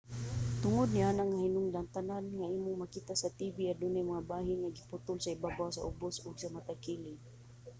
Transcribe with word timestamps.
tungod 0.61 0.89
niana 0.93 1.21
nga 1.29 1.37
hinungdan 1.45 1.87
tanan 1.95 2.25
nga 2.37 2.47
imong 2.57 2.77
makita 2.81 3.13
sa 3.19 3.33
tv 3.39 3.55
adunay 3.73 4.05
mga 4.11 4.27
bahin 4.31 4.59
nga 4.61 4.73
giputol 4.77 5.17
sa 5.21 5.33
ibabaw 5.35 5.69
sa 5.73 5.85
ubos 5.89 6.15
ug 6.25 6.35
sa 6.39 6.53
matag 6.55 6.81
kilid 6.85 7.19